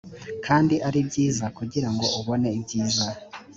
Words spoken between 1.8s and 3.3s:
ngo ubone ibyiza